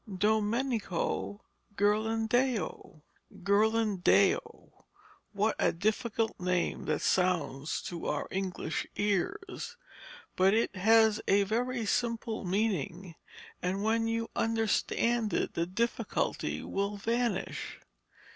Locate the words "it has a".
10.55-11.43